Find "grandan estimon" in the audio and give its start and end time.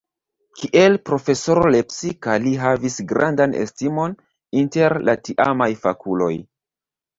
3.13-4.19